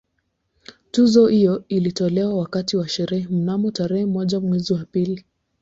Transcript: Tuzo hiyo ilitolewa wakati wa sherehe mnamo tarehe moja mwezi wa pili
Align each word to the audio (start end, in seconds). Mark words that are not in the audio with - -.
Tuzo 0.91 1.27
hiyo 1.27 1.63
ilitolewa 1.67 2.35
wakati 2.37 2.77
wa 2.77 2.87
sherehe 2.89 3.27
mnamo 3.27 3.71
tarehe 3.71 4.05
moja 4.05 4.39
mwezi 4.39 4.73
wa 4.73 4.85
pili 4.85 5.25